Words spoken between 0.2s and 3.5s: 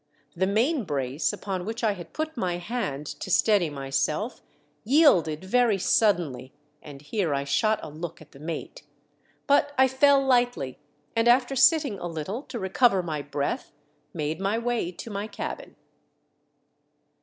The main brace, upon which I had put my hand to